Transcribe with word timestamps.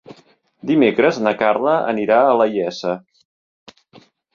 Dimecres 0.69 1.21
na 1.27 1.35
Carla 1.43 1.77
anirà 1.93 2.19
a 2.23 2.35
la 2.43 2.51
Iessa. 2.57 2.99